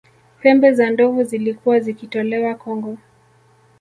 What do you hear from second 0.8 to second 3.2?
ndovu zilikuwa zikitolewa kongo